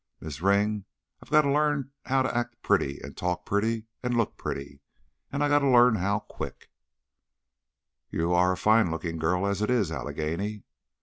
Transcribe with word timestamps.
Miz' 0.19 0.41
Ring, 0.41 0.85
I 1.23 1.29
gotta 1.29 1.51
learn 1.51 1.91
how 2.05 2.23
to 2.23 2.35
act 2.35 2.59
pretty 2.63 2.99
and 3.03 3.15
talk 3.15 3.45
pretty 3.45 3.85
and 4.01 4.17
look 4.17 4.35
pretty. 4.35 4.79
And 5.31 5.43
I 5.43 5.47
gotta 5.47 5.69
learn 5.69 5.97
how, 5.97 6.21
quick." 6.21 6.71
"You 8.09 8.33
are 8.33 8.51
a 8.51 8.57
fine 8.57 8.89
looking 8.89 9.19
girl 9.19 9.45
as 9.45 9.61
it 9.61 9.69
is, 9.69 9.91
Allegheny." 9.91 10.63